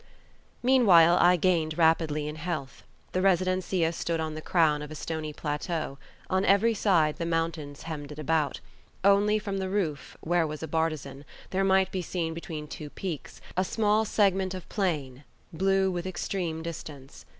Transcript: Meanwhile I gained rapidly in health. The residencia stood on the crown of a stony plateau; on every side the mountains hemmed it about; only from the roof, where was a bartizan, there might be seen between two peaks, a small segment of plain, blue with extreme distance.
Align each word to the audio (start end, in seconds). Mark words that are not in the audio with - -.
Meanwhile 0.63 1.19
I 1.21 1.35
gained 1.35 1.77
rapidly 1.77 2.27
in 2.27 2.35
health. 2.37 2.81
The 3.11 3.21
residencia 3.21 3.91
stood 3.93 4.19
on 4.19 4.33
the 4.33 4.41
crown 4.41 4.81
of 4.81 4.89
a 4.89 4.95
stony 4.95 5.31
plateau; 5.31 5.99
on 6.27 6.43
every 6.43 6.73
side 6.73 7.17
the 7.17 7.25
mountains 7.27 7.83
hemmed 7.83 8.11
it 8.11 8.17
about; 8.17 8.61
only 9.03 9.37
from 9.37 9.59
the 9.59 9.69
roof, 9.69 10.17
where 10.21 10.47
was 10.47 10.63
a 10.63 10.67
bartizan, 10.67 11.23
there 11.51 11.63
might 11.63 11.91
be 11.91 12.01
seen 12.01 12.33
between 12.33 12.67
two 12.67 12.89
peaks, 12.89 13.41
a 13.55 13.63
small 13.63 14.03
segment 14.03 14.55
of 14.55 14.67
plain, 14.69 15.23
blue 15.53 15.91
with 15.91 16.07
extreme 16.07 16.63
distance. 16.63 17.23